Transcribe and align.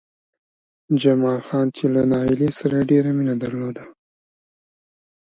جمال 1.01 1.39
خان 1.47 1.67
چې 1.75 1.85
له 1.93 2.01
نايلې 2.11 2.49
سره 2.59 2.75
يې 2.79 2.87
ډېره 2.91 3.11
مينه 3.17 3.35
درلوده 3.43 3.83